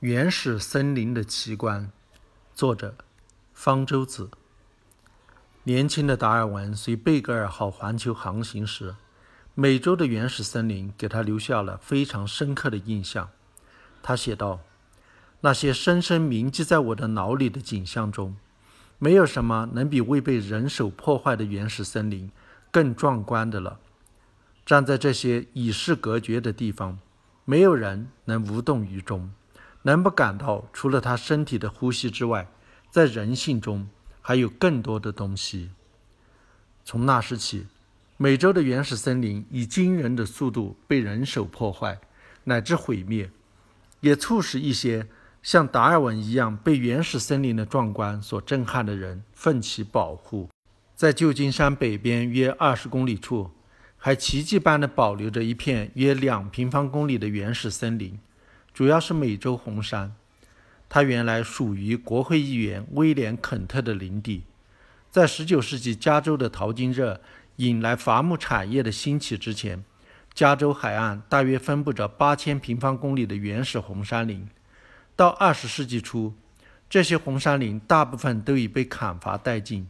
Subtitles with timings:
[0.00, 1.90] 原始森林的奇观，
[2.54, 2.94] 作者
[3.52, 4.30] 方舟子。
[5.64, 8.94] 年轻的达尔文随贝格尔号环球航行时，
[9.56, 13.30] 美洲的原始森林给他留下了非常深刻的印象。
[14.00, 14.60] 他写道
[15.42, 18.36] ：“那些深深铭记在我的脑里的景象中，
[19.00, 22.30] 没有什么能比未被人手破坏的原始森林
[22.70, 23.80] 更壮观的了。
[24.64, 27.00] 站在这些与世隔绝的地方，
[27.44, 29.32] 没有人能无动于衷。”
[29.88, 32.46] 能不感到，除了他身体的呼吸之外，
[32.90, 33.88] 在人性中
[34.20, 35.70] 还有更多的东西。
[36.84, 37.66] 从那时起，
[38.18, 41.98] 美洲的原始森林以惊人的速度被人手破坏，
[42.44, 43.30] 乃至毁灭，
[44.00, 45.06] 也促使一些
[45.42, 50.50] 像达尔文一样被原始森林的壮观所震撼的人奋起保护。
[50.94, 53.50] 在旧金山北边约二十公里处，
[53.96, 58.18] 还奇迹般地保留着一片约两平方公里的原始森林。
[58.78, 60.14] 主要是美洲红杉，
[60.88, 64.44] 它原来属于国会议员威廉·肯特的领地。
[65.10, 67.20] 在19世纪加州的淘金热
[67.56, 69.82] 引来伐木产业的兴起之前，
[70.32, 74.48] 加州海岸大约分布着8000平方公里的原始红杉林。
[75.16, 76.34] 到20世纪初，
[76.88, 79.88] 这些红杉林大部分都已被砍伐殆尽。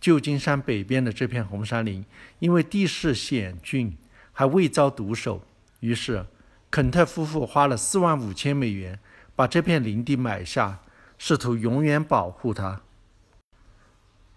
[0.00, 2.06] 旧金山北边的这片红杉林
[2.38, 3.96] 因为地势险峻，
[4.32, 5.42] 还未遭毒手，
[5.80, 6.24] 于是。
[6.70, 9.00] 肯特夫妇花了四万五千美元
[9.34, 10.80] 把这片林地买下，
[11.18, 12.82] 试图永远保护它。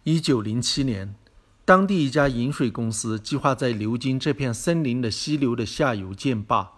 [0.03, 1.13] 一九零七年，
[1.63, 6.71] 当地一家饮水公司计划在流经这片森林的溪流的下游建坝，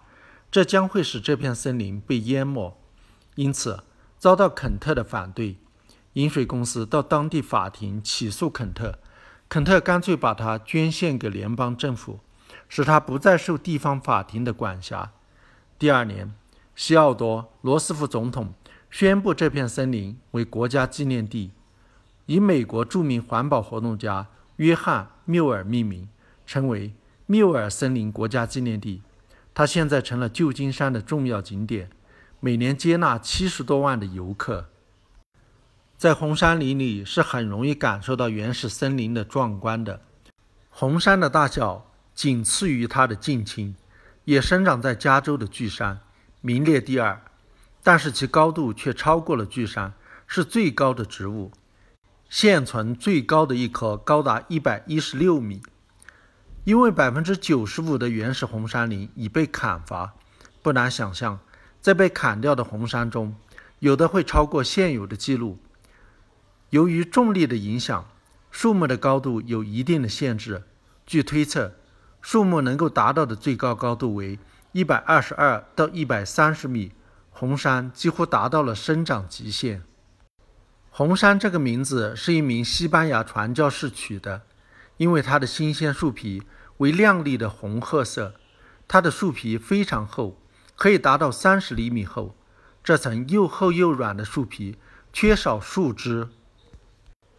[0.50, 2.76] 这将会使这片森林被淹没，
[3.36, 3.82] 因此
[4.18, 5.56] 遭到肯特的反对。
[6.12, 8.98] 饮水公司到当地法庭起诉肯特，
[9.48, 12.20] 肯特干脆把它捐献给联邦政府，
[12.68, 15.12] 使它不再受地方法庭的管辖。
[15.78, 16.32] 第二年，
[16.74, 18.54] 西奥多·罗斯福总统
[18.90, 21.50] 宣布这片森林为国家纪念地，
[22.24, 26.08] 以美国著名环保活动家约翰·缪尔命名，
[26.46, 26.94] 成为
[27.26, 29.02] 缪尔森林国家纪念地。
[29.52, 31.90] 它现在成了旧金山的重要景点，
[32.40, 34.70] 每年接纳七十多万的游客。
[35.98, 40.00] 在红杉林里是很容易感受到原始森林的壮观的。
[40.70, 43.74] 红杉的大小仅次于它的近亲。
[44.26, 46.00] 也生长在加州的巨山，
[46.40, 47.22] 名列第二，
[47.84, 49.94] 但是其高度却超过了巨山，
[50.26, 51.52] 是最高的植物。
[52.28, 55.62] 现存最高的一棵高达一百一十六米。
[56.64, 60.14] 因为百分之九十五的原始红杉林已被砍伐，
[60.60, 61.38] 不难想象，
[61.80, 63.36] 在被砍掉的红杉中，
[63.78, 65.60] 有的会超过现有的记录。
[66.70, 68.10] 由于重力的影响，
[68.50, 70.64] 树木的高度有一定的限制。
[71.06, 71.76] 据推测。
[72.28, 74.40] 树木能够达到的最高高度为
[74.72, 76.90] 一百二十二到一百三十米，
[77.30, 79.84] 红杉几乎达到了生长极限。
[80.90, 84.42] 红杉这个名字是一名西班牙传教士取的，
[84.96, 86.42] 因为它的新鲜树皮
[86.78, 88.34] 为亮丽的红褐色。
[88.88, 90.36] 它的树皮非常厚，
[90.74, 92.34] 可以达到三十厘米厚。
[92.82, 94.78] 这层又厚又软的树皮
[95.12, 96.26] 缺少树枝，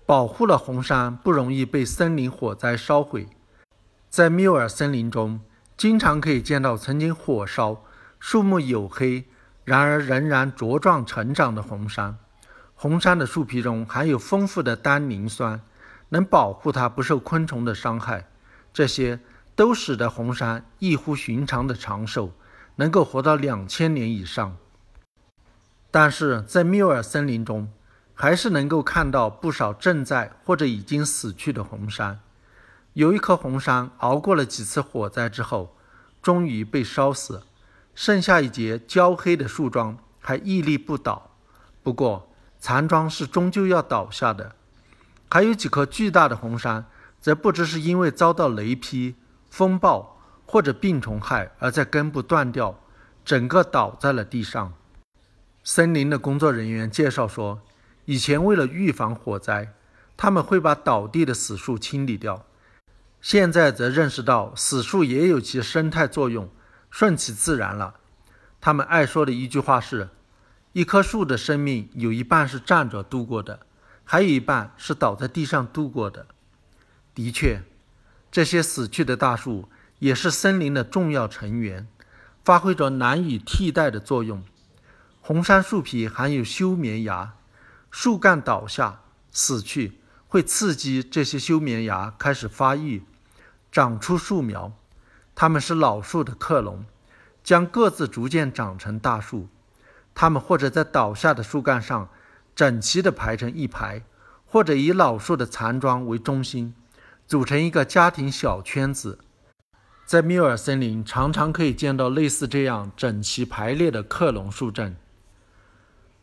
[0.05, 3.27] 保护了红杉不容易被森林火灾烧毁。
[4.09, 5.41] 在缪尔森林中，
[5.75, 7.83] 经常可以见到曾经火烧、
[8.19, 9.25] 树木黝黑，
[9.63, 12.17] 然而仍然茁壮成长的红杉。
[12.73, 15.61] 红杉的树皮中含有丰富的单宁酸，
[16.09, 18.27] 能保护它不受昆虫的伤害。
[18.71, 19.19] 这些
[19.55, 22.31] 都使得红杉异乎寻常的长寿，
[22.75, 24.55] 能够活到两千年以上。
[25.91, 27.71] 但是在缪尔森林中，
[28.13, 32.19] 还是能够看到不少正在或者已经死去的红杉。
[32.97, 35.77] 有一棵红杉熬过了几次火灾之后，
[36.19, 37.43] 终于被烧死，
[37.93, 41.29] 剩下一截焦黑的树桩还屹立不倒。
[41.83, 42.27] 不过，
[42.59, 44.55] 残桩是终究要倒下的。
[45.29, 46.85] 还有几棵巨大的红杉，
[47.21, 49.13] 则不知是因为遭到雷劈、
[49.47, 52.79] 风暴或者病虫害而在根部断掉，
[53.23, 54.73] 整个倒在了地上。
[55.63, 57.61] 森林的工作人员介绍说，
[58.05, 59.75] 以前为了预防火灾，
[60.17, 62.46] 他们会把倒地的死树清理掉。
[63.21, 66.49] 现在则认识到死树也有其生态作用，
[66.89, 67.95] 顺其自然了。
[68.61, 70.09] 他们爱说的一句话是：
[70.73, 73.61] 一棵树的生命有一半是站着度过的，
[74.03, 76.27] 还有一半是倒在地上度过的。
[77.13, 77.63] 的确，
[78.31, 79.67] 这些死去的大树
[79.99, 81.87] 也是森林的重要成员，
[82.43, 84.43] 发挥着难以替代的作用。
[85.19, 87.33] 红杉树皮含有休眠芽，
[87.91, 89.99] 树干倒下死去。
[90.37, 93.03] 会刺激这些休眠芽开始发育，
[93.71, 94.71] 长出树苗。
[95.33, 96.85] 它们是老树的克隆，
[97.43, 99.47] 将各自逐渐长成大树。
[100.13, 102.07] 它们或者在倒下的树干上
[102.55, 104.03] 整齐地排成一排，
[104.45, 106.75] 或者以老树的残桩为中心，
[107.25, 109.17] 组成一个家庭小圈子。
[110.05, 114.95] 在缪尔森林，常常可以见到类似这样整齐排列的克隆树阵。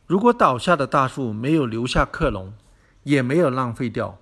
[0.07, 2.55] 如果倒下的大树没有留下克隆，
[3.05, 4.19] 也没有浪费掉，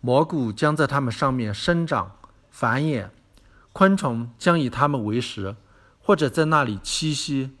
[0.00, 2.12] 蘑菇将在它们上面生长、
[2.50, 3.08] 繁衍，
[3.72, 5.56] 昆虫将以它们为食，
[6.00, 7.52] 或者在那里栖息。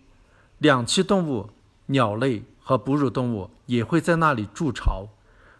[0.58, 1.50] 两栖动物、
[1.86, 5.08] 鸟类和哺乳动物也会在那里筑巢，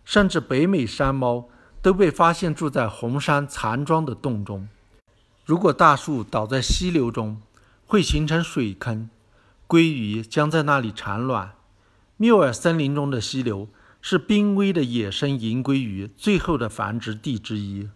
[0.05, 1.49] 甚至北美山猫
[1.81, 4.69] 都被发现住在红山残桩的洞中。
[5.45, 7.41] 如果大树倒在溪流中，
[7.87, 9.11] 会形成水坑，
[9.67, 11.53] 鲑鱼将在那里产卵。
[12.17, 13.69] 缪尔森林中的溪流
[14.05, 17.89] 是濒危的野生银鲑鱼最后的繁殖地之一。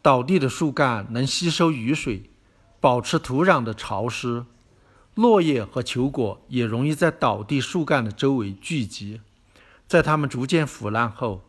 [0.00, 2.30] 倒地的树干能吸收雨水，
[2.80, 4.46] 保持土壤的潮湿。
[5.14, 9.20] 落叶和球果也容易在倒地树干的周围聚集，
[9.86, 11.42] 在它们逐渐腐烂后，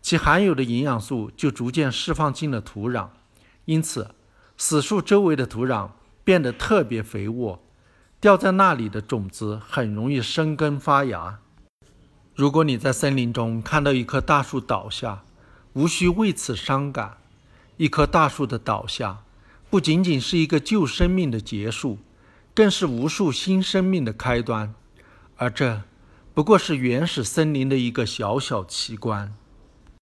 [0.00, 3.10] 其含有的营养素就逐渐释放进了土壤，
[3.66, 4.14] 因此，
[4.56, 5.90] 死树周围的土壤
[6.24, 7.62] 变得特别肥沃，
[8.18, 11.40] 掉在那里的种子很容易生根发芽。
[12.40, 15.24] 如果你在森林中看到一棵大树倒下，
[15.74, 17.18] 无需为此伤感。
[17.76, 19.18] 一棵大树的倒下，
[19.68, 21.98] 不仅仅是一个旧生命的结束。
[22.54, 24.74] 更是无数新生命的开端，
[25.36, 25.82] 而这
[26.32, 29.34] 不过是原始森林的一个小小奇观。